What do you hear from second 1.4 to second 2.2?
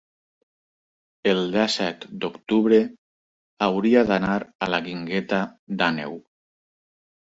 disset